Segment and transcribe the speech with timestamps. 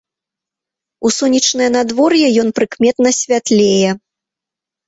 [1.09, 3.91] У сонечнае надвор'е ён прыкметна святлее.